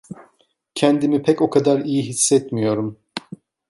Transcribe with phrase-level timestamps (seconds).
[0.75, 2.99] Kendimi pek o kadar iyi hissetmiyorum.